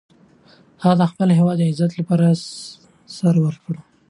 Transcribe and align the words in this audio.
هغه 0.81 0.95
د 1.01 1.03
خپل 1.11 1.29
هیواد 1.37 1.57
د 1.59 1.63
عزت 1.69 1.91
لپاره 1.99 2.27
سر 3.15 3.35
ورکړ. 3.45 3.73